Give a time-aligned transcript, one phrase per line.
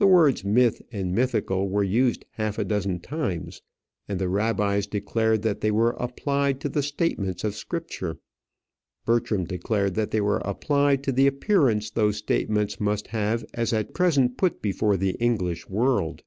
[0.00, 3.62] The words myth and mythical were used half a dozen times,
[4.08, 8.18] and the rabbis declared that they were applied to the statements of Scripture.
[9.06, 13.94] Bertram declared that they were applied to the appearance those statements must have as at
[13.94, 16.24] present put before the English world.